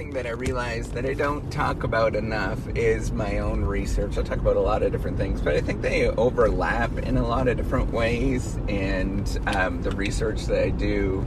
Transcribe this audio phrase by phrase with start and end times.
[0.00, 4.16] thing that I realize that I don't talk about enough is my own research.
[4.16, 7.26] I talk about a lot of different things, but I think they overlap in a
[7.26, 8.58] lot of different ways.
[8.66, 11.26] And um, the research that I do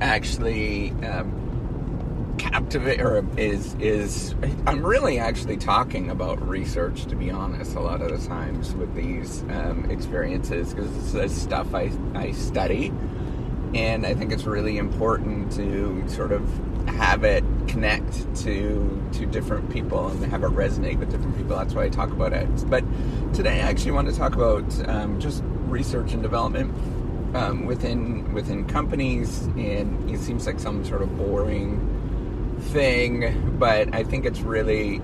[0.00, 4.36] actually um, captivate or is is
[4.68, 7.74] I'm really actually talking about research to be honest.
[7.74, 12.92] A lot of the times with these um, experiences because it's stuff I I study
[13.74, 16.42] and I think it's really important to sort of
[16.88, 21.56] have it connect to to different people and have it resonate with different people.
[21.56, 22.48] That's why I talk about it.
[22.68, 22.84] But
[23.34, 26.74] today, I actually want to talk about um, just research and development
[27.34, 31.94] um, within within companies, and it seems like some sort of boring
[32.60, 35.00] thing, but I think it's really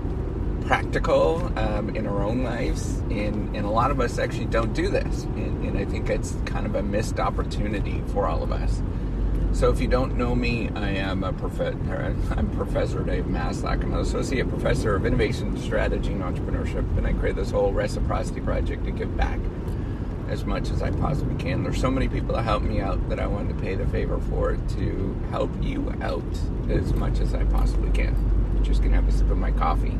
[0.61, 4.89] practical um, in our own lives, and, and a lot of us actually don't do
[4.89, 8.81] this, and, and I think it's kind of a missed opportunity for all of us.
[9.55, 12.13] So if you don't know me, I am a professor.
[12.35, 13.81] I'm Professor Dave Maslach.
[13.83, 18.41] I'm an associate professor of innovation, strategy, and entrepreneurship, and I created this whole reciprocity
[18.41, 19.39] project to give back
[20.27, 21.63] as much as I possibly can.
[21.63, 24.19] There's so many people that help me out that I wanted to pay the favor
[24.29, 26.21] for to help you out
[26.69, 28.59] as much as I possibly can.
[28.61, 29.97] Just gonna have a sip of my coffee.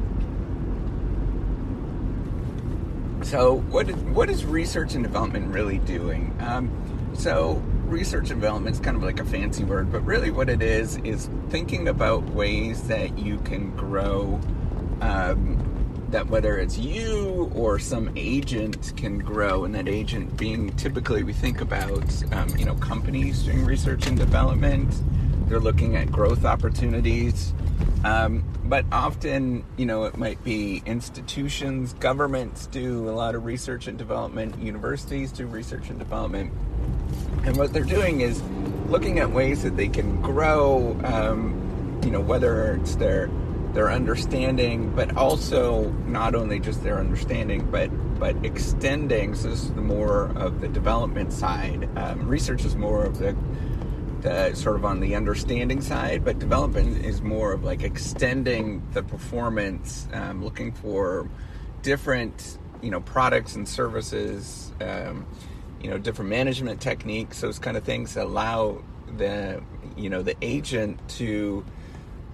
[3.22, 6.35] So, what is, what is research and development really doing?
[6.41, 6.69] Um,
[7.13, 10.97] so, research development is kind of like a fancy word, but really what it is
[10.97, 14.39] is thinking about ways that you can grow.
[15.02, 15.72] Um,
[16.09, 21.33] that whether it's you or some agent can grow, and that agent being typically we
[21.33, 24.94] think about um, you know companies doing research and development.
[25.47, 27.53] They're looking at growth opportunities.
[28.03, 33.88] Um, but often, you know, it might be institutions, governments do a lot of research
[33.88, 36.53] and development, universities do research and development.
[37.45, 38.41] And what they're doing is
[38.88, 43.29] looking at ways that they can grow, um, you know, whether it's their
[43.73, 49.35] their understanding, but also not only just their understanding, but but extending.
[49.35, 51.88] So this is the more of the development side.
[51.97, 53.35] Um, research is more of the
[54.56, 60.07] sort of on the understanding side, but development is more of like extending the performance,
[60.13, 61.29] um, looking for
[61.83, 64.73] different you know products and services.
[64.81, 65.27] Um,
[65.81, 68.81] you know different management techniques those kind of things allow
[69.18, 69.62] the
[69.96, 71.63] you know the agent to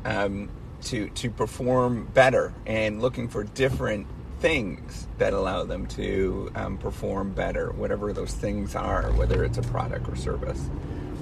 [0.06, 0.50] um,
[0.82, 4.08] to to perform better and looking for different
[4.40, 9.62] things that allow them to um, perform better whatever those things are whether it's a
[9.64, 10.70] product or service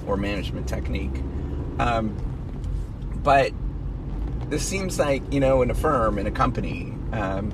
[0.06, 1.22] or management technique.
[1.78, 2.16] Um,
[3.22, 3.52] but
[4.48, 7.52] this seems like you know in a firm in a company um,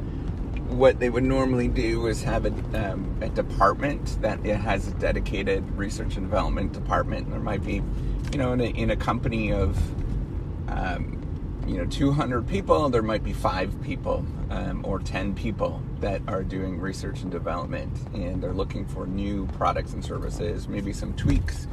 [0.70, 4.92] what they would normally do is have a, um, a department that it has a
[4.92, 7.30] dedicated research and development department.
[7.30, 7.82] There might be,
[8.32, 9.78] you know, in a, in a company of,
[10.68, 11.22] um,
[11.66, 16.42] you know, 200 people, there might be five people um, or 10 people that are
[16.42, 21.66] doing research and development and they're looking for new products and services, maybe some tweaks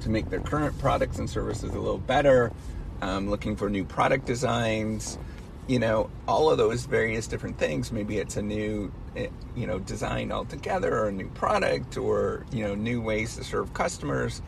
[0.00, 2.52] to make their current products and services a little better,
[3.00, 5.18] um, looking for new product designs
[5.68, 7.92] you know, all of those various different things.
[7.92, 12.64] Maybe it's a new, eh, you know, design altogether or a new product or, you
[12.64, 14.40] know, new ways to serve customers.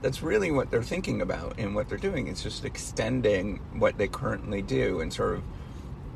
[0.00, 2.28] That's really what they're thinking about and what they're doing.
[2.28, 5.42] It's just extending what they currently do and sort of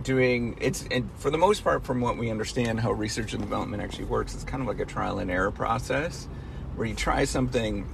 [0.05, 0.85] doing it's
[1.17, 4.43] for the most part from what we understand how research and development actually works it's
[4.43, 6.27] kind of like a trial and error process
[6.75, 7.87] where you try something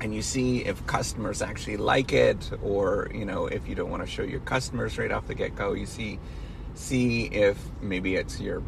[0.00, 4.02] and you see if customers actually like it or you know if you don't want
[4.02, 6.18] to show your customers right off the get-go you see
[6.74, 8.62] see if maybe it's your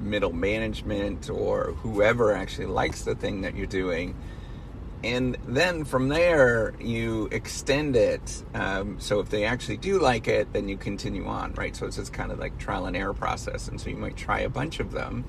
[0.00, 4.14] middle management or whoever actually likes the thing that you're doing.
[5.04, 10.52] And then from there you extend it um, so if they actually do like it
[10.52, 11.76] then you continue on right?
[11.76, 14.40] So it's just kind of like trial and error process and so you might try
[14.40, 15.24] a bunch of them.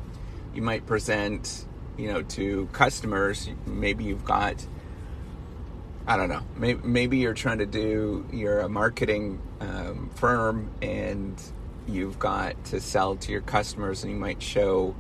[0.53, 1.66] You might present
[1.97, 4.66] you know to customers maybe you've got
[6.07, 6.41] I don't know.
[6.56, 11.39] Maybe, maybe you're trying to do, you're a marketing um, firm and
[11.86, 14.95] you've got to sell to your customers and you might show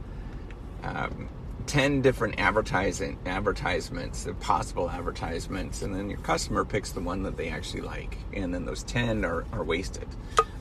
[0.83, 1.29] um,
[1.65, 7.49] 10 different advertising advertisements, possible advertisements, and then your customer picks the one that they
[7.49, 8.17] actually like.
[8.33, 10.07] And then those 10 are, are wasted,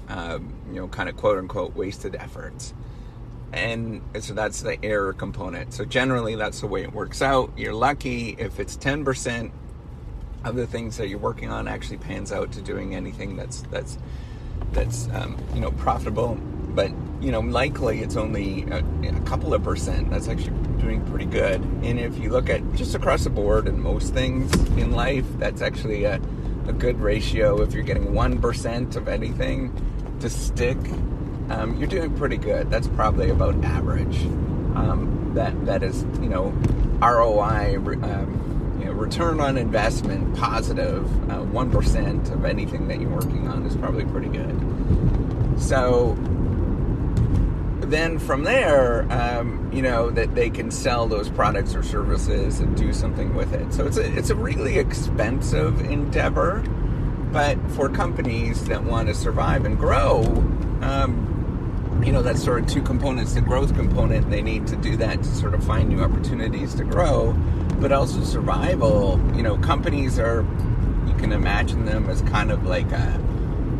[0.09, 2.73] um, you know, kind of quote unquote wasted efforts.
[3.53, 5.73] And so that's the error component.
[5.73, 7.53] So generally, that's the way it works out.
[7.57, 9.51] You're lucky if it's 10%
[10.51, 13.99] of the things that you're working on actually pans out to doing anything that's that's
[14.73, 16.35] that's um, you know profitable
[16.75, 16.91] but
[17.21, 21.61] you know likely it's only a, a, couple of percent that's actually doing pretty good
[21.83, 25.63] and if you look at just across the board and most things in life that's
[25.63, 26.21] actually a,
[26.69, 27.63] a good ratio.
[27.63, 29.73] If you're getting 1% of anything
[30.21, 30.79] to stick,
[31.49, 32.71] um, you're doing pretty good.
[32.71, 34.17] That's probably about average.
[34.75, 36.51] Um, that that is, you know,
[37.01, 38.56] ROI, um,
[38.97, 41.05] return on investment positive.
[41.31, 45.61] Uh, one uh, of anything that you're working on is probably pretty good.
[45.61, 46.17] So
[47.91, 52.77] then from there, um, you know, that they can sell those products or services and
[52.77, 53.73] do something with it.
[53.73, 56.61] So it's a it's a really expensive endeavor,
[57.33, 60.23] but for companies that want to survive and grow,
[60.83, 64.31] um, you know, that's sort of two components: the growth component.
[64.31, 67.33] They need to do that to sort of find new opportunities to grow,
[67.81, 69.21] but also survival.
[69.35, 70.47] You know, companies are
[71.07, 73.23] you can imagine them as kind of like a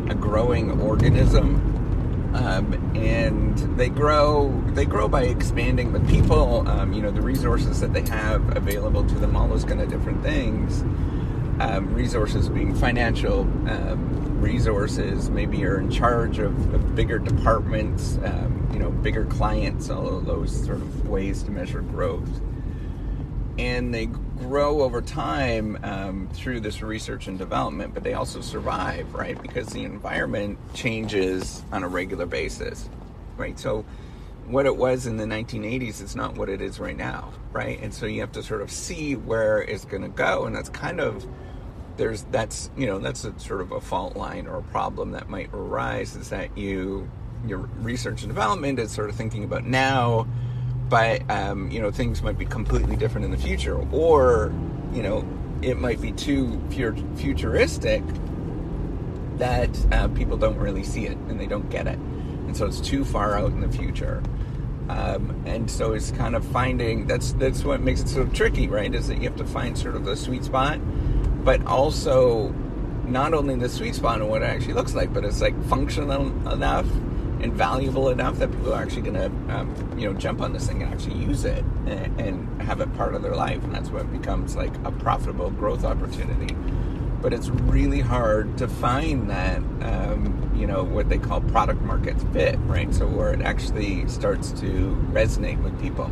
[0.09, 1.77] a growing organism
[2.37, 6.69] um, and they grow they grow by expanding the people.
[6.69, 9.89] Um, you know the resources that they have available to them all those kind of
[9.89, 10.83] different things.
[11.59, 18.69] Um, resources being financial um, resources maybe you're in charge of, of bigger departments um,
[18.75, 22.29] you know bigger clients all of those sort of ways to measure growth
[23.59, 29.15] and they grow over time um, through this research and development, but they also survive,
[29.15, 29.41] right?
[29.41, 32.89] Because the environment changes on a regular basis,
[33.37, 33.59] right?
[33.59, 33.85] So,
[34.47, 37.81] what it was in the 1980s is not what it is right now, right?
[37.83, 40.69] And so you have to sort of see where it's going to go, and that's
[40.69, 41.27] kind of
[41.97, 45.29] there's that's you know that's a sort of a fault line or a problem that
[45.29, 47.11] might arise is that you
[47.47, 50.27] your research and development is sort of thinking about now
[50.89, 54.53] but um, you know things might be completely different in the future, or
[54.93, 55.27] you know
[55.63, 58.03] it might be too futuristic
[59.39, 62.81] that uh, people don't really see it and they don't get it, and so it's
[62.81, 64.23] too far out in the future.
[64.89, 68.95] Um, and so it's kind of finding that's that's what makes it so tricky, right?
[68.95, 70.79] Is that you have to find sort of the sweet spot,
[71.45, 72.55] but also
[73.05, 76.27] not only the sweet spot and what it actually looks like, but it's like functional
[76.53, 76.87] enough
[77.41, 80.67] and valuable enough that people are actually going to, um, you know, jump on this
[80.67, 84.11] thing and actually use it and, have it part of their life, and that's what
[84.11, 86.53] becomes like a profitable growth opportunity.
[87.23, 92.21] But it's really hard to find that, um, you know, what they call product market
[92.33, 92.93] fit, right?
[92.93, 96.11] So where it actually starts to resonate with people.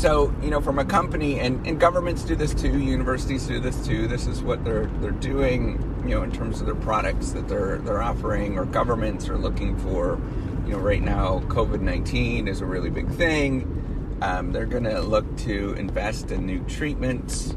[0.00, 3.86] So you know from a company and, and governments do this too universities do this
[3.86, 7.46] too this is what they're they're doing you know in terms of their products that
[7.48, 10.18] they're they're offering or governments are looking for.
[10.66, 14.18] You know right now covid-19 is a really big thing.
[14.22, 17.56] Um, they're going to look to invest in new treatments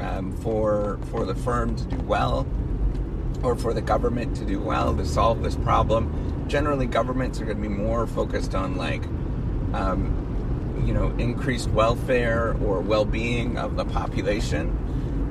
[0.00, 2.46] um, for for the firm to do well
[3.42, 6.44] or for the government to do well to solve this problem.
[6.48, 9.04] Generally governments are going to be more focused on like
[9.74, 10.23] um,
[10.84, 14.78] you know, increased welfare or well-being of the population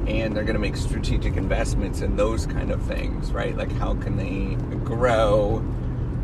[0.07, 3.55] and they're going to make strategic investments in those kind of things, right?
[3.55, 5.57] Like how can they grow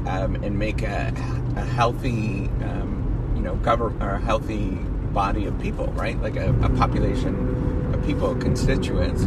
[0.05, 1.13] um, and make a,
[1.55, 4.71] a healthy, um, you know, government or a healthy
[5.13, 6.21] body of people, right?
[6.21, 9.23] Like a, a population of people, constituents.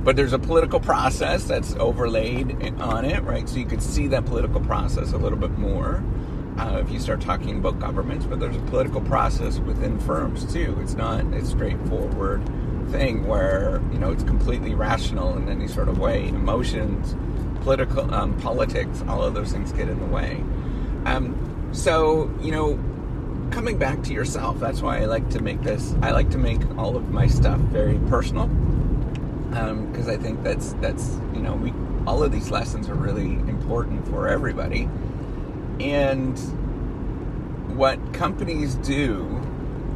[0.00, 3.48] But there's a political process that's overlaid on it, right?
[3.48, 6.02] So you could see that political process a little bit more
[6.62, 10.78] uh, if you start talking about governments, but there's a political process within firms too.
[10.80, 12.40] It's not a straightforward
[12.90, 16.28] thing where you know it's completely rational in any sort of way.
[16.28, 17.16] Emotions,
[17.62, 20.44] political, um, politics, all of those things get in the way.
[21.04, 22.78] Um, so you know,
[23.50, 24.60] coming back to yourself.
[24.60, 25.96] That's why I like to make this.
[26.00, 28.46] I like to make all of my stuff very personal
[29.48, 31.72] because um, I think that's that's you know we
[32.06, 34.88] all of these lessons are really important for everybody
[35.80, 36.38] and
[37.76, 39.24] what companies do,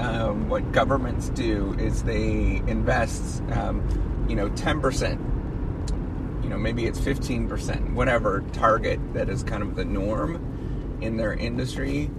[0.00, 6.99] um, what governments do, is they invest, um, you know, 10%, you know, maybe it's
[7.00, 12.11] 15%, whatever target that is kind of the norm in their industry.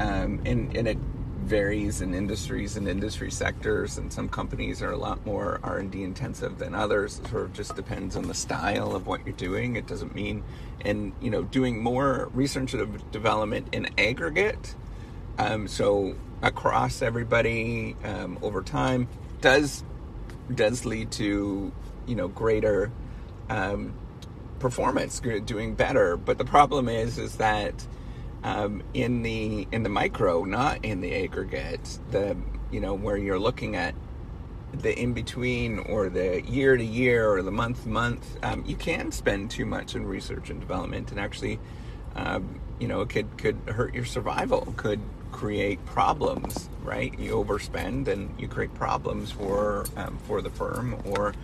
[0.00, 0.98] Um, and, and it
[1.44, 6.58] varies in industries and industry sectors and some companies are a lot more r&d intensive
[6.58, 7.18] than others.
[7.18, 9.76] It sort of just depends on the style of what you're doing.
[9.76, 10.42] It doesn't mean
[10.84, 14.74] and you know doing more research and development in aggregate
[15.38, 19.08] um, so across everybody um, over time
[19.40, 19.84] does
[20.54, 21.72] does lead to
[22.06, 22.90] you know greater
[23.48, 23.94] um,
[24.58, 26.16] performance doing better.
[26.16, 27.86] But the problem is is that
[28.44, 31.98] um, in the in the micro, not in the aggregate.
[32.10, 32.36] The
[32.70, 33.94] you know where you're looking at
[34.72, 38.76] the in between or the year to year or the month to month, um, you
[38.76, 41.58] can spend too much in research and development, and actually,
[42.14, 44.72] um, you know, it could could hurt your survival.
[44.76, 45.00] Could
[45.32, 47.18] create problems, right?
[47.18, 51.34] You overspend and you create problems for um, for the firm, or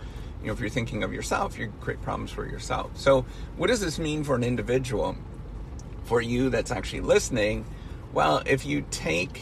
[0.41, 2.91] you know, if you're thinking of yourself, you create problems for yourself.
[2.95, 3.25] So,
[3.57, 5.15] what does this mean for an individual?
[6.03, 7.65] For you that's actually listening,
[8.13, 9.41] well, if you take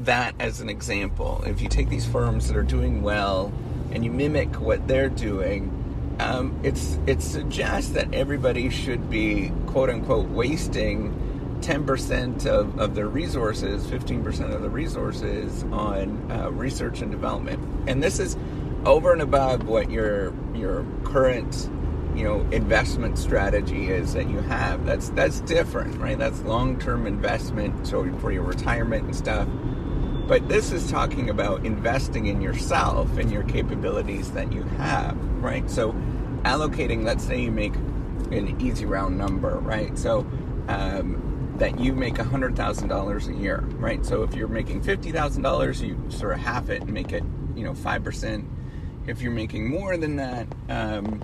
[0.00, 3.52] that as an example, if you take these firms that are doing well
[3.90, 5.78] and you mimic what they're doing,
[6.18, 11.18] um, it's it suggests that everybody should be quote unquote wasting
[11.62, 17.60] 10% of, of their resources, 15% of the resources on uh, research and development.
[17.88, 18.36] And this is
[18.84, 21.70] over and above what your your current
[22.14, 24.84] you know investment strategy is that you have.
[24.84, 26.18] That's that's different right?
[26.18, 29.48] That's long-term investment so for your retirement and stuff.
[30.26, 35.68] But this is talking about investing in yourself and your capabilities that you have right?
[35.70, 35.92] So
[36.44, 39.98] allocating let's say you make an easy round number right?
[39.98, 40.20] So
[40.68, 44.04] um, that you make $100,000 a year, right?
[44.04, 47.22] So if you're making $50,000, you sort of half it and make it,
[47.54, 48.46] you know, 5%.
[49.06, 51.22] If you're making more than that, um,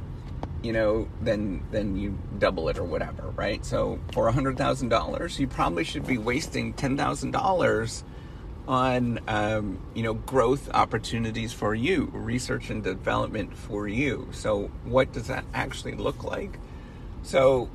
[0.68, 3.64] you know, then then you double it or whatever, right?
[3.64, 8.02] So for a $100,000, you probably should be wasting $10,000
[8.68, 14.28] on um, you know growth opportunities for you, research and development for you.
[14.32, 16.58] So what does that actually look like?
[17.22, 17.70] So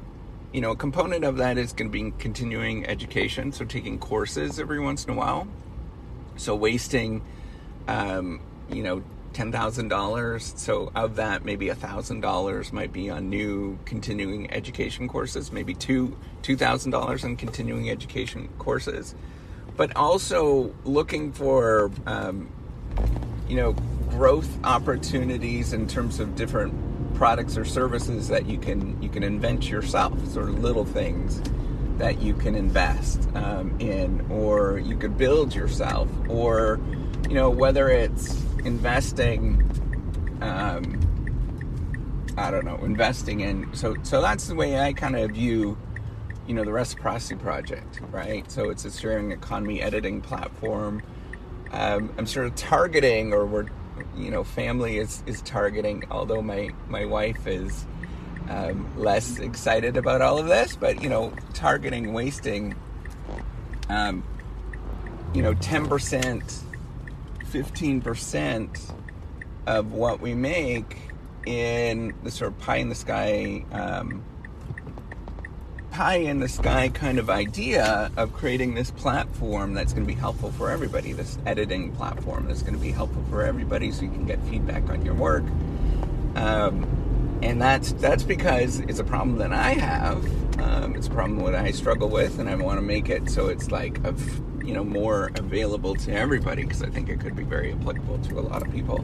[0.51, 4.59] you know, a component of that is going to be continuing education, so taking courses
[4.59, 5.47] every once in a while.
[6.35, 7.23] So wasting,
[7.87, 9.01] um, you know,
[9.33, 10.53] ten thousand dollars.
[10.55, 15.51] So of that, maybe a thousand dollars might be on new continuing education courses.
[15.51, 19.15] Maybe two two thousand dollars on continuing education courses,
[19.75, 22.49] but also looking for, um,
[23.49, 23.73] you know,
[24.09, 26.73] growth opportunities in terms of different
[27.15, 31.41] products or services that you can you can invent yourself, sort of little things
[31.97, 36.79] that you can invest um, in, or you could build yourself, or
[37.29, 39.69] you know whether it's investing.
[40.41, 40.99] Um,
[42.37, 43.73] I don't know, investing in.
[43.73, 45.77] So so that's the way I kind of view
[46.47, 51.01] you know the reciprocity project right so it's a sharing economy editing platform
[51.71, 53.65] um, i'm sort of targeting or we're
[54.15, 56.03] you know family is is targeting.
[56.11, 57.85] Although my my wife is
[58.49, 62.75] um, less excited about all of this, but you know, targeting wasting,
[63.89, 64.23] um,
[65.33, 66.59] you know, ten percent,
[67.53, 68.79] fifteen percent
[69.67, 70.97] of what we make
[71.45, 74.23] in the sort of pie in the sky um,
[75.91, 80.19] pie in the sky kind of idea of creating this platform that's going to be
[80.19, 84.09] helpful for everybody, this editing platform that's going to be helpful for everybody so you
[84.09, 85.43] can get feedback on your work.
[86.35, 86.87] Um,
[87.43, 90.59] and that's that's because it's a problem that I have.
[90.59, 93.47] Um, it's a problem that I struggle with, and I want to make it so
[93.47, 97.43] it's like of you know more available to everybody because I think it could be
[97.43, 99.03] very applicable to a lot of people.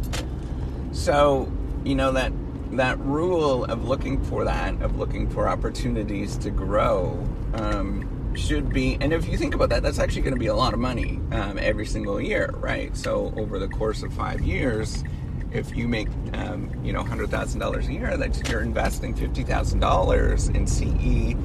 [0.91, 1.51] So
[1.83, 2.31] you know that
[2.71, 8.97] that rule of looking for that, of looking for opportunities to grow, um, should be.
[9.01, 11.19] And if you think about that, that's actually going to be a lot of money
[11.31, 12.95] um, every single year, right?
[12.95, 15.03] So over the course of five years,
[15.51, 19.43] if you make um, you know hundred thousand dollars a year, that you're investing fifty
[19.43, 21.35] thousand dollars in CE,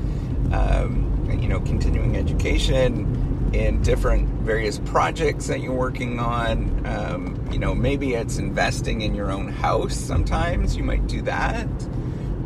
[0.52, 3.23] um, you know, continuing education
[3.54, 6.84] in different various projects that you're working on.
[6.86, 10.76] Um, you know, maybe it's investing in your own house sometimes.
[10.76, 11.66] You might do that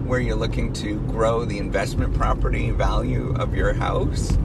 [0.04, 4.36] where you're looking to grow the investment property value of your house.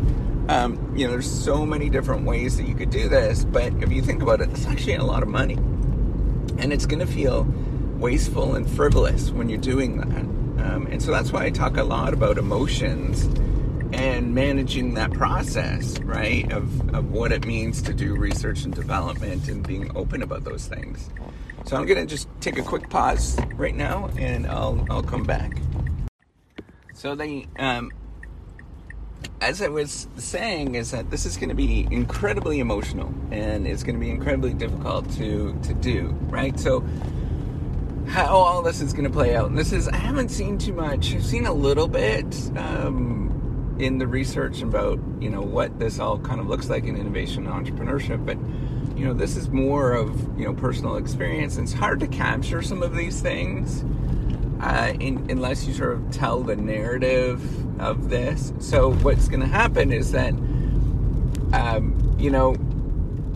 [0.49, 3.91] Um, you know, there's so many different ways that you could do this, but if
[3.91, 5.55] you think about it, it's actually a lot of money.
[6.57, 7.47] And it's going to feel
[7.97, 10.65] wasteful and frivolous when you're doing that.
[10.65, 13.27] Um, and so that's why I talk a lot about emotions
[13.93, 19.47] and managing that process, right, of, of what it means to do research and development
[19.47, 21.09] and being open about those things.
[21.65, 25.23] So I'm going to just take a quick pause right now and I'll, I'll come
[25.23, 25.57] back.
[26.93, 27.91] So the, um,
[29.41, 33.83] as I was saying, is that this is going to be incredibly emotional and it's
[33.83, 36.59] going to be incredibly difficult to, to do, right?
[36.59, 36.83] So
[38.07, 39.49] how all this is going to play out.
[39.49, 41.13] And this is, I haven't seen too much.
[41.13, 42.25] I've seen a little bit.
[42.57, 43.32] Um,
[43.79, 47.47] in the research about you know what this all kind of looks like in innovation
[47.47, 48.37] and entrepreneurship but
[48.95, 51.57] you know this is more of you know personal experience.
[51.57, 53.83] And it's hard to capture some of these things
[54.61, 57.41] uh, in, unless you sort of tell the narrative
[57.81, 58.53] of this.
[58.59, 60.33] So what's going to happen is that
[61.53, 62.55] um, you know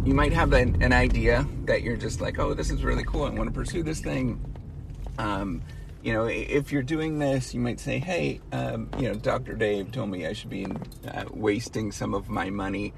[0.06, 3.24] you might have an, an, idea that you're just like oh this is really cool.
[3.24, 4.40] I want to pursue this thing.
[5.18, 5.62] Um,
[6.08, 9.56] you know, if you're doing this, you might say, hey, um, you know, Dr.
[9.56, 10.66] Dave told me I should be
[11.06, 12.94] uh, wasting some of my money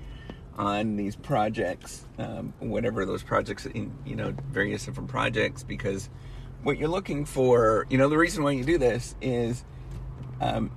[0.59, 6.07] on these projects, um, whatever those projects, in, you know, various different projects, because
[6.61, 9.65] what you're looking for, you know, the reason why you do this is,
[10.39, 10.69] um,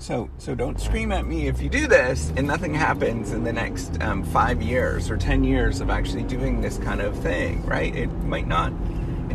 [0.00, 3.52] so so don't scream at me if you do this and nothing happens in the
[3.52, 7.94] next um, five years or ten years of actually doing this kind of thing, right?
[7.94, 8.72] It might not.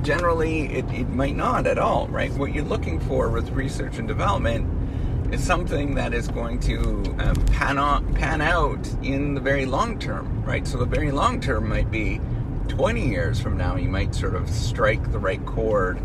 [0.02, 2.32] Generally, it, it might not at all, right?
[2.34, 7.36] What you're looking for with research and development is something that is going to um,
[7.48, 10.68] pan, pan out in the very long term, right?
[10.68, 12.22] So the very long term might be
[12.68, 16.00] 20 years from now, you might sort of strike the right chord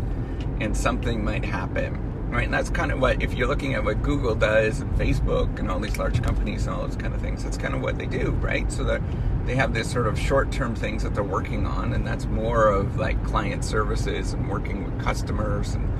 [0.59, 2.45] and something might happen, right?
[2.45, 5.69] And that's kind of what, if you're looking at what Google does and Facebook and
[5.69, 8.05] all these large companies and all those kind of things, that's kind of what they
[8.05, 8.71] do, right?
[8.71, 9.01] So that
[9.45, 12.97] they have this sort of short-term things that they're working on, and that's more of
[12.97, 15.91] like client services and working with customers and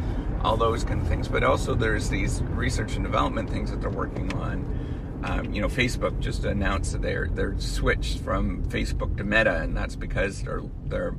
[0.44, 1.28] all those kind of things.
[1.28, 5.22] But also there's these research and development things that they're working on.
[5.24, 9.76] Um, you know, Facebook just announced that they're they're switched from Facebook to Meta, and
[9.76, 11.16] that's because they're they're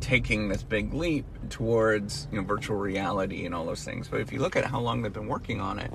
[0.00, 4.08] taking this big leap towards you know virtual reality and all those things.
[4.08, 5.92] But if you look at how long they've been working on it,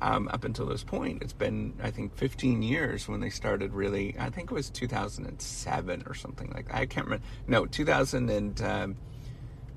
[0.00, 4.16] um, up until this point, it's been I think 15 years when they started really.
[4.18, 6.76] I think it was 2007 or something like that.
[6.76, 7.24] I can't remember.
[7.46, 8.62] No, 2000 and.
[8.62, 8.96] Um,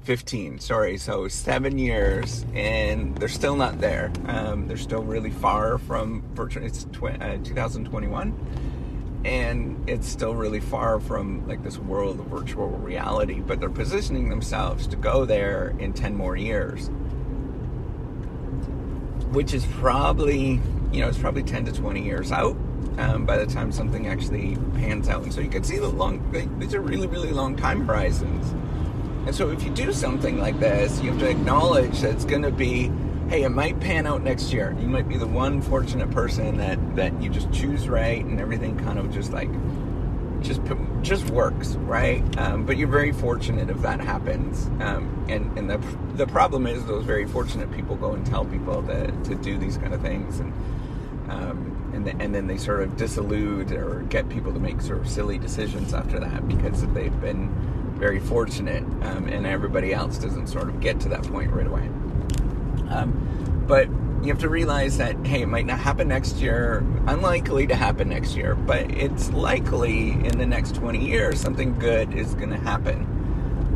[0.04, 5.78] 15 sorry so seven years and they're still not there um, they're still really far
[5.78, 12.70] from it's uh, 2021 and it's still really far from like this world of virtual
[12.70, 16.90] reality but they're positioning themselves to go there in 10 more years
[19.32, 20.60] which is probably
[20.92, 22.56] you know it's probably 10 to 20 years out
[22.98, 26.20] um, by the time something actually pans out and so you can see the long
[26.60, 28.54] these are really really long time horizons
[29.30, 32.42] and so if you do something like this, you have to acknowledge that it's going
[32.42, 32.90] to be,
[33.28, 34.76] hey, it might pan out next year.
[34.80, 38.78] You might be the one fortunate person that that you just choose right, and everything
[38.80, 39.50] kind of just like
[40.42, 40.62] just
[41.02, 42.24] just works, right?
[42.38, 44.68] Um, but you're very fortunate if that happens.
[44.82, 45.78] Um, and and the
[46.16, 49.78] the problem is those very fortunate people go and tell people that to do these
[49.78, 50.54] kind of things, and
[51.30, 55.00] um, and the, and then they sort of disillude or get people to make sort
[55.00, 57.50] of silly decisions after that because they've been
[57.96, 61.88] very fortunate, um, and everybody else doesn't sort of get to that point right away.
[62.90, 63.88] Um, but
[64.22, 68.10] you have to realize that hey, it might not happen next year, unlikely to happen
[68.10, 72.58] next year, but it's likely in the next 20 years something good is going to
[72.58, 73.06] happen.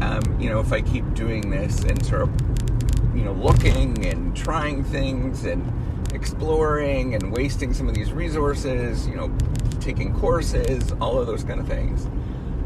[0.01, 2.29] Um, you know, if I keep doing this and sort of,
[3.15, 5.71] you know, looking and trying things and
[6.13, 9.31] exploring and wasting some of these resources, you know,
[9.79, 12.07] taking courses, all of those kind of things.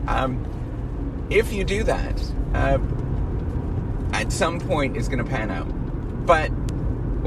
[0.08, 0.46] Um,
[1.30, 2.22] if you do that,
[2.54, 2.80] uh,
[4.14, 5.68] at some point it's going to pan out.
[6.26, 6.52] But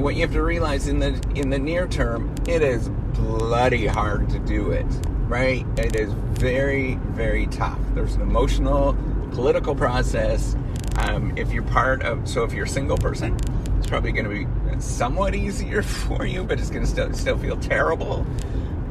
[0.01, 4.29] what you have to realize in the in the near term, it is bloody hard
[4.31, 4.87] to do it.
[5.29, 5.65] Right?
[5.79, 7.79] It is very very tough.
[7.95, 8.97] There's an emotional,
[9.33, 10.57] political process.
[10.97, 13.39] Um, if you're part of, so if you're a single person,
[13.79, 17.39] it's probably going to be somewhat easier for you, but it's going to still still
[17.39, 18.27] feel terrible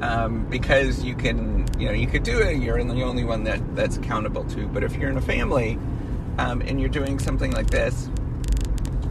[0.02, 2.58] um, because you can, you know, you could do it.
[2.58, 4.68] You're the only one that that's accountable to.
[4.68, 5.78] But if you're in a family
[6.38, 8.10] um, and you're doing something like this,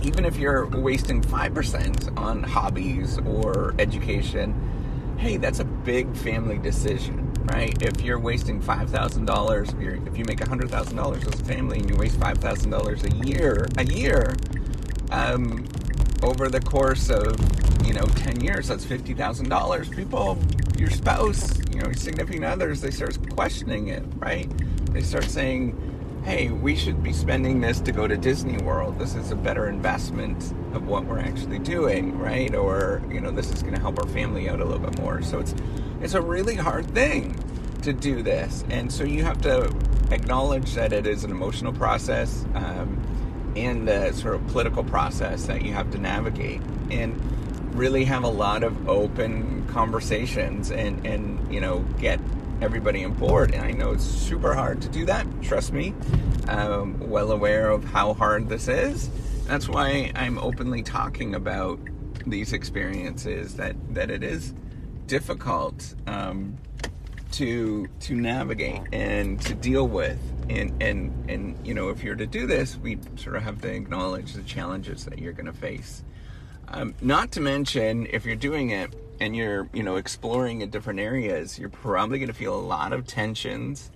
[0.08, 4.54] even if you're wasting five percent on hobbies or education,
[5.18, 7.80] hey, that's a big family decision, right?
[7.82, 11.80] If you're wasting five thousand dollars, if you make hundred thousand dollars as a family
[11.80, 14.34] and you waste five thousand dollars a year, a year,
[15.10, 15.68] um,
[16.22, 17.38] over the course of
[17.86, 20.36] you know 10 years that's $50000 people
[20.76, 24.50] your spouse you know significant others they start questioning it right
[24.92, 25.87] they start saying
[26.28, 28.98] hey we should be spending this to go to disney world.
[28.98, 32.54] This is a better investment of what we're actually doing right?
[32.54, 35.22] Or you know this is going to help our family out a little bit more.
[35.22, 35.54] So it's
[36.02, 37.34] it's a really hard thing
[37.80, 38.62] to do this.
[38.68, 39.74] And so you have to
[40.10, 43.02] acknowledge that it is an emotional process um,
[43.56, 46.60] and the sort of political process that you have to navigate
[46.90, 47.18] and
[47.74, 52.20] really have a lot of open conversations and and you know get
[52.60, 55.94] everybody on board and i know it's super hard to do that trust me.
[56.48, 59.10] I'm well aware of how hard this is.
[59.46, 61.78] That's why i'm openly talking about
[62.26, 64.54] these experiences that that it is
[65.06, 66.56] difficult um,
[67.32, 70.18] to to navigate and to deal with.
[70.48, 73.72] And and and you know if you're to do this we sort of have to
[73.72, 76.02] acknowledge the challenges that you're going to face.
[76.68, 81.00] Um, not to mention if you're doing it and you're you know exploring in different
[81.00, 83.90] areas you're probably going to feel a lot of tensions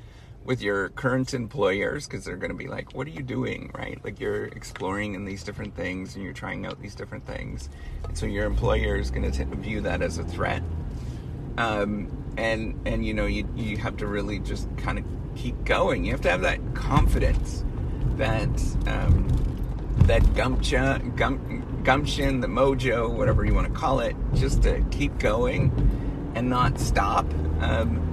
[0.45, 3.71] with your current employers because they're going to be like what are you doing?
[3.75, 4.03] Right?
[4.05, 7.69] Like you're exploring in these different things and you're trying out these different things.
[8.05, 10.63] And so your employer is going to view that as a threat.
[11.59, 15.05] Um, and and you know you you have to really just kind of
[15.37, 16.05] keep going.
[16.05, 17.65] You have to have that confidence,
[18.17, 18.49] that
[18.87, 19.29] um,
[20.07, 25.19] that gumption, gum, gumption, the mojo, whatever you want to call it, just to keep
[25.19, 25.71] going
[26.35, 27.27] and not stop.
[27.61, 28.09] Um,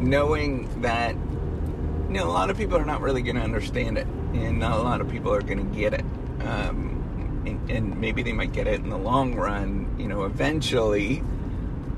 [0.00, 4.06] knowing that you know a lot of people are not really going to understand it,
[4.34, 6.04] and not a lot of people are going to get it.
[6.40, 11.22] Um, and, and, maybe they might get it in the long run, you know, eventually.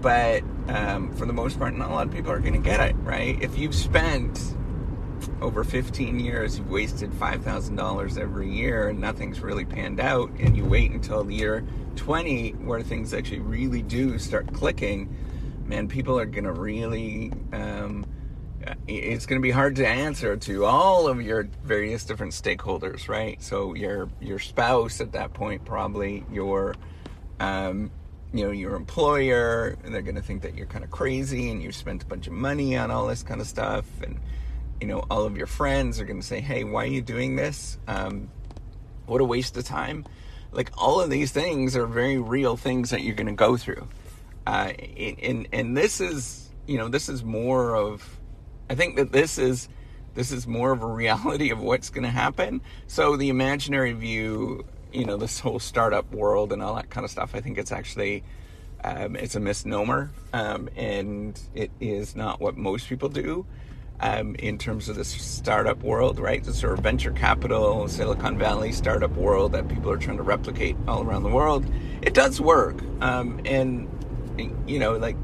[0.01, 2.81] But um, for the most part, not a lot of people are going to get
[2.81, 3.41] it, right?
[3.41, 4.56] If you've spent
[5.41, 10.65] over 15 years, you've wasted $5,000 every year and nothing's really panned out, and you
[10.65, 11.65] wait until the year
[11.97, 15.15] 20 where things actually really do start clicking,
[15.67, 17.33] man, people are going to really.
[17.53, 18.07] Um,
[18.89, 23.41] it's going to be hard to answer to all of your various different stakeholders, right?
[23.41, 26.75] So your your spouse at that point, probably your
[27.39, 27.91] um,
[28.33, 31.77] you know your employer, they're going to think that you're kind of crazy and you've
[31.77, 34.19] spent a bunch of money on all this kind of stuff, and
[34.81, 37.37] you know all of your friends are going to say, "Hey, why are you doing
[37.37, 37.79] this?
[37.87, 38.31] Um,
[39.07, 40.05] what a waste of time!"
[40.53, 43.89] Like all of these things are very real things that you're going to go through,
[44.47, 44.73] uh,
[45.23, 48.19] and and this is you know this is more of
[48.69, 49.69] I think that this is
[50.15, 52.61] this is more of a reality of what's going to happen.
[52.87, 57.11] So the imaginary view, you know, this whole startup world and all that kind of
[57.11, 58.25] stuff, I think it's actually
[58.83, 63.47] um, it's a misnomer, um, and it is not what most people do.
[63.99, 66.45] Um, in terms of this startup world, right?
[66.45, 70.77] The sort of venture capital, Silicon Valley startup world that people are trying to replicate
[70.87, 71.65] all around the world.
[72.03, 72.77] It does work.
[73.01, 73.89] Um, and,
[74.67, 75.17] you know, like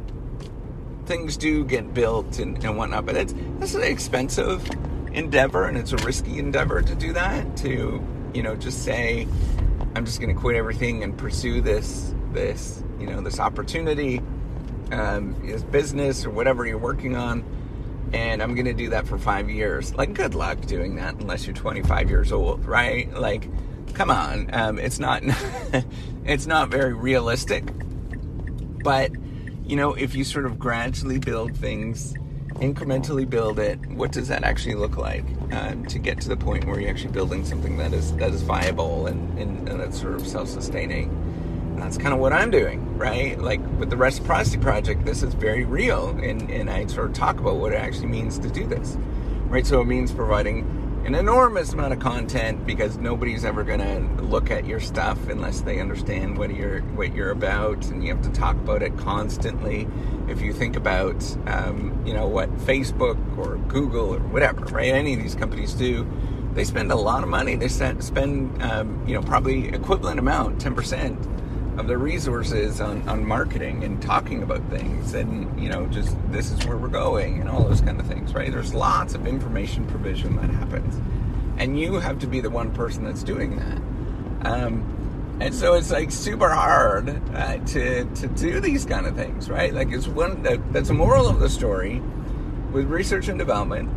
[1.06, 4.68] things do get built and, and whatnot, but it's it's an expensive
[5.12, 7.56] endeavor and it's a risky endeavor to do that.
[7.58, 8.02] To
[8.34, 9.26] you know, just say
[9.94, 14.20] I'm just going to quit everything and pursue this this you know this opportunity,
[14.90, 17.44] um, this business or whatever you're working on,
[18.12, 19.94] and I'm going to do that for five years.
[19.94, 23.12] Like, good luck doing that unless you're 25 years old, right?
[23.12, 23.48] Like,
[23.94, 25.22] come on, um, it's not
[26.24, 27.64] it's not very realistic,
[28.82, 29.10] but
[29.64, 32.14] you know, if you sort of gradually build things,
[32.54, 36.64] incrementally build it, what does that actually look like uh, to get to the point
[36.66, 40.14] where you're actually building something that is that is viable and, and, and that's sort
[40.14, 41.10] of self-sustaining?
[41.82, 43.36] That's kind of what I'm doing, right?
[43.38, 47.40] Like with the reciprocity project, this is very real, and and I sort of talk
[47.40, 48.96] about what it actually means to do this,
[49.48, 49.66] right?
[49.66, 54.52] So it means providing an enormous amount of content because nobody's ever going to look
[54.52, 58.30] at your stuff unless they understand what you're what you're about, and you have to
[58.30, 59.88] talk about it constantly.
[60.28, 64.94] If you think about, um, you know, what Facebook or Google or whatever, right?
[64.94, 66.06] Any of these companies do,
[66.54, 67.56] they spend a lot of money.
[67.56, 71.18] They spend, um, you know, probably equivalent amount, ten percent
[71.78, 76.50] of their resources on, on marketing and talking about things and you know just this
[76.50, 78.52] is where we're going and all those kind of things right?
[78.52, 81.00] There's lots of information provision that happens.
[81.58, 84.50] And you have to be the one person that's doing that.
[84.52, 89.48] Um, and so it's like super hard uh, to to do these kind of things
[89.48, 89.72] right?
[89.72, 92.00] Like it's one that, that's a moral of the story
[92.72, 93.90] with research and development.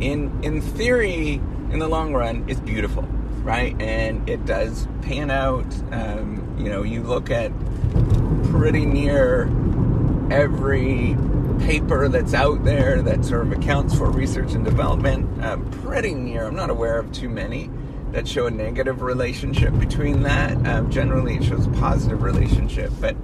[0.00, 3.04] In in theory in the long run it's beautiful
[3.46, 7.52] right and it does pan out um, you know, you look at
[8.50, 9.44] pretty near
[10.30, 11.16] every
[11.60, 15.44] paper that's out there that sort of accounts for research and development.
[15.44, 17.70] Um, pretty near, I'm not aware of too many
[18.12, 20.56] that show a negative relationship between that.
[20.66, 23.14] Um, generally, it shows a positive relationship, but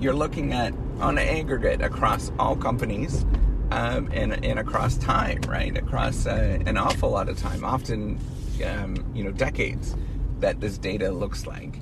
[0.00, 3.24] you're looking at on an aggregate across all companies
[3.70, 5.76] um, and, and across time, right?
[5.76, 8.18] Across uh, an awful lot of time, often,
[8.62, 9.96] um, you know, decades
[10.40, 11.80] that this data looks like.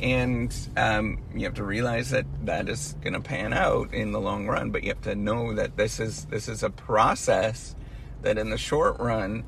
[0.00, 4.20] And um, you have to realize that that is going to pan out in the
[4.20, 7.76] long run but you have to know that this is this is a process
[8.22, 9.44] that in the short run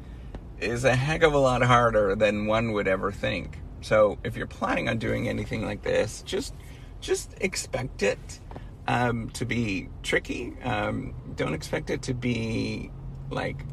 [0.60, 3.58] is a heck of a lot harder than one would ever think.
[3.80, 6.54] So if you're planning on doing anything like this just
[7.00, 8.40] just expect it
[8.86, 10.54] um, to be tricky.
[10.62, 12.90] Um, don't expect it to be
[13.30, 13.64] like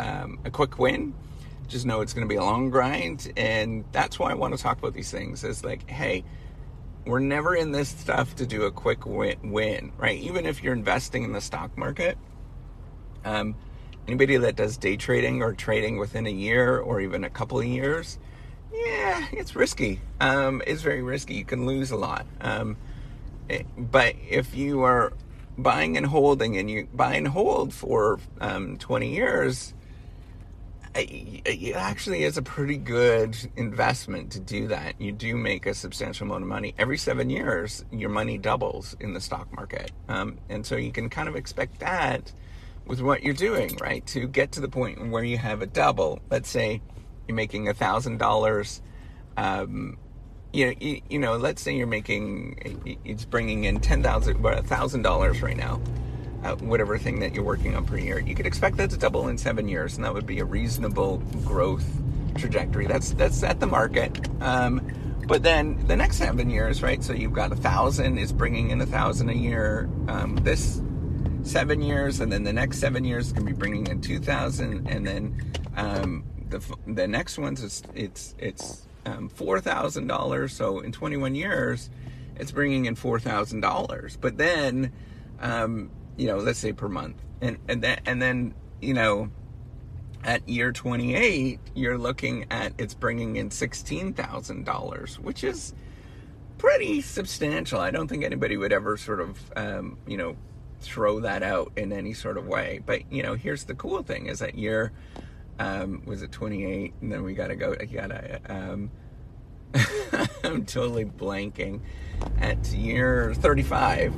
[0.00, 1.14] um, a quick win
[1.68, 4.62] just know it's going to be a long grind and that's why i want to
[4.62, 6.24] talk about these things is like hey
[7.06, 10.18] we're never in this stuff to do a quick win, right?
[10.18, 12.18] Even if you're investing in the stock market
[13.24, 13.54] um,
[14.06, 17.64] anybody that does day trading or trading within a year or even a couple of
[17.64, 18.18] years
[18.72, 20.00] yeah it's risky.
[20.20, 21.34] Um, it's very risky.
[21.34, 22.26] You can lose a lot.
[22.40, 22.76] Um,
[23.48, 25.12] eh, but if you are
[25.56, 29.74] buying and holding and you buy and hold for um, 20 years
[30.94, 35.00] it actually is a pretty good investment to do that.
[35.00, 36.74] You do make a substantial amount of money.
[36.78, 39.92] Every seven years, your money doubles in the stock market.
[40.08, 42.32] Um, and so you can kind of expect that
[42.86, 44.06] with what you're doing, right?
[44.08, 46.20] To get to the point where you have a double.
[46.30, 46.80] Let's say
[47.26, 48.80] you're making a thousand dollars.
[49.36, 49.98] Um,
[50.52, 55.02] you know, you, you, know, let's say you're making, it's bringing in ten thousand, thousand
[55.02, 55.80] dollars right now
[56.44, 58.18] uh, whatever thing that you're working on per year.
[58.18, 61.18] You could expect that to double in seven years, and that would be a reasonable
[61.44, 61.86] growth
[62.36, 62.86] trajectory.
[62.86, 64.28] That's that's at the market.
[64.40, 64.80] Um,
[65.26, 67.02] but then the next seven years, right?
[67.02, 69.88] So you've got a thousand is bringing in a thousand a year.
[70.08, 70.80] Um, this
[71.42, 75.06] seven years, and then the next seven years to be bringing in two thousand, and
[75.06, 80.54] then um, the the next ones is it's it's um, four thousand dollars.
[80.54, 81.90] So in 21 years,
[82.36, 84.16] it's bringing in four thousand dollars.
[84.16, 84.92] But then
[85.40, 87.16] um, you know, let's say per month.
[87.40, 89.30] And and then and then, you know,
[90.24, 95.74] at year 28, you're looking at it's bringing in $16,000, which is
[96.58, 97.80] pretty substantial.
[97.80, 100.36] I don't think anybody would ever sort of, um, you know,
[100.80, 102.80] throw that out in any sort of way.
[102.84, 104.92] But, you know, here's the cool thing is that year,
[105.58, 106.94] um, was it 28?
[107.00, 108.90] And then we got to go, I got to, um,
[110.44, 111.80] I'm totally blanking.
[112.40, 114.14] At year 35,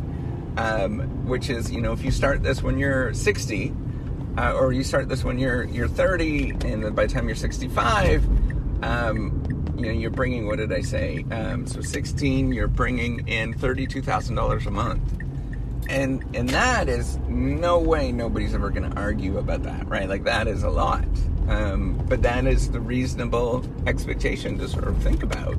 [0.61, 3.75] um, which is you know if you start this when you're 60
[4.37, 8.25] uh, or you start this when you're you're 30 and by the time you're 65
[8.85, 9.43] um,
[9.81, 11.25] you know you're bringing what did I say?
[11.31, 15.03] Um, so 16 you're bringing in $32,000 a month.
[15.89, 20.09] And and that is no way nobody's ever going to argue about that right?
[20.09, 21.05] Like that is a lot.
[21.49, 25.55] Um, but that is the reasonable expectation to sort of think about.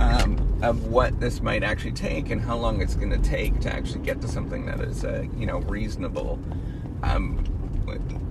[0.00, 3.72] Um, of what this might actually take and how long it's going to take to
[3.72, 6.38] actually get to something that is, uh, you know, reasonable,
[7.02, 7.44] um,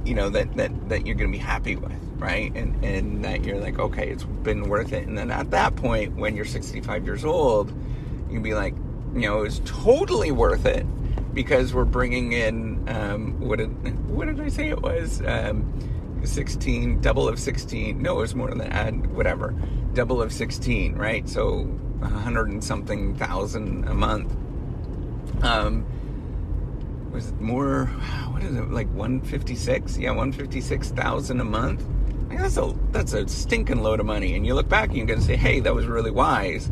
[0.05, 2.53] you know, that, that, that you're going to be happy with, right?
[2.55, 5.07] And, and that you're like, okay, it's been worth it.
[5.07, 7.69] And then at that point, when you're 65 years old,
[8.27, 8.73] you can be like,
[9.13, 10.85] you know, it's totally worth it
[11.33, 15.21] because we're bringing in, um, what did, what did I say it was?
[15.25, 15.73] Um,
[16.23, 18.01] 16, double of 16.
[18.01, 19.55] No, it was more than that, whatever.
[19.97, 21.27] Double of 16, right?
[21.27, 21.67] So
[22.03, 24.31] a hundred and something thousand a month.
[25.43, 25.87] Um,
[27.11, 27.85] was it more?
[28.29, 28.87] What is it like?
[28.93, 29.97] One fifty six?
[29.97, 31.81] Yeah, one fifty six thousand a month.
[31.81, 34.35] I mean, that's a that's a stinking load of money.
[34.35, 36.69] And you look back and you're gonna say, hey, that was really wise.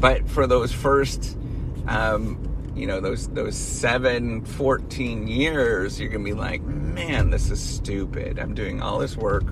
[0.00, 1.38] But for those first,
[1.86, 7.60] um, you know, those those seven, 14 years, you're gonna be like, man, this is
[7.60, 8.40] stupid.
[8.40, 9.44] I'm doing all this work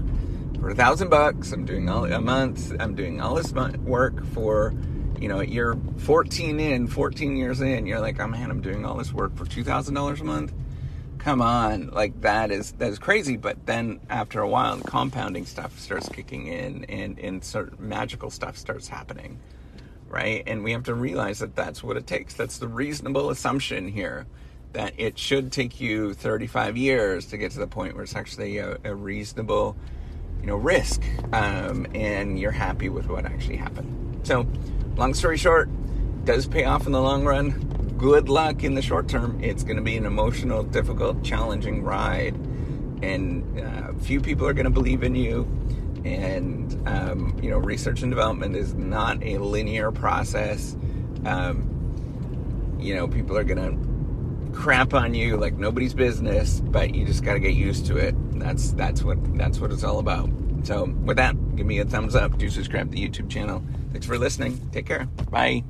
[0.63, 1.51] for a thousand bucks.
[1.51, 2.73] I'm doing all a month.
[2.79, 4.73] I'm doing all this work for
[5.21, 8.97] you know, you're 14 in, 14 years in, you're like, oh man, I'm doing all
[8.97, 10.53] this work for $2,000 a month.
[11.19, 13.37] Come on, like that is that is crazy.
[13.37, 17.81] But then after a while, the compounding stuff starts kicking in, and and sort of
[17.81, 19.39] magical stuff starts happening,
[20.09, 20.43] right?
[20.47, 22.35] And we have to realize that that's what it takes.
[22.35, 24.27] That's the reasonable assumption here,
[24.73, 28.59] that it should take you 35 years to get to the point where it's actually
[28.59, 29.77] a, a reasonable,
[30.43, 31.01] you know, risk,
[31.33, 34.21] um, and you're happy with what actually happened.
[34.25, 34.47] So
[34.97, 35.71] long story short,
[36.25, 37.95] does pay off in the long run.
[37.97, 39.39] Good luck in the short term.
[39.43, 42.35] It's going to be an emotional, difficult, challenging ride,
[43.03, 45.43] and uh, few people are going to believe in you.
[46.05, 50.77] And um, you know, research and development is not a linear process.
[51.25, 51.69] Um,
[52.81, 57.23] you know, people are going to crap on you like nobody's business, but you just
[57.23, 58.17] got to get used to it.
[58.39, 60.31] That's that's what that's what it's all about.
[60.65, 62.39] So, with that, give me a thumbs up.
[62.39, 63.63] Do subscribe to the YouTube channel.
[63.91, 64.61] Thanks for listening.
[64.73, 65.07] Take care.
[65.31, 65.65] Bye.